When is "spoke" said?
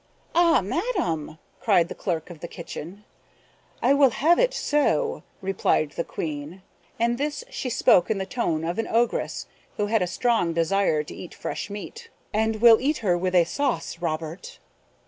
7.69-8.09